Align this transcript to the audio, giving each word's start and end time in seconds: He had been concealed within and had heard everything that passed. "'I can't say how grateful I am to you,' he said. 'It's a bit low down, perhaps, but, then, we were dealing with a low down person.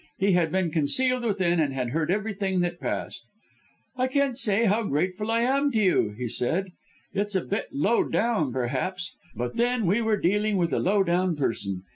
He 0.17 0.31
had 0.31 0.51
been 0.51 0.71
concealed 0.71 1.23
within 1.23 1.59
and 1.59 1.75
had 1.75 1.91
heard 1.91 2.09
everything 2.09 2.61
that 2.61 2.79
passed. 2.79 3.23
"'I 3.97 4.07
can't 4.07 4.35
say 4.35 4.65
how 4.65 4.81
grateful 4.81 5.29
I 5.29 5.41
am 5.41 5.69
to 5.73 5.79
you,' 5.79 6.15
he 6.17 6.27
said. 6.27 6.71
'It's 7.13 7.35
a 7.35 7.41
bit 7.45 7.67
low 7.71 8.05
down, 8.05 8.51
perhaps, 8.51 9.15
but, 9.35 9.57
then, 9.57 9.85
we 9.85 10.01
were 10.01 10.17
dealing 10.17 10.57
with 10.57 10.73
a 10.73 10.79
low 10.79 11.03
down 11.03 11.35
person. 11.35 11.83